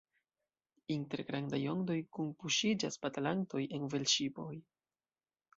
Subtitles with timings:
[0.93, 4.51] Inter grandaj ondoj kunpuŝiĝas batalantoj en velŝipoj.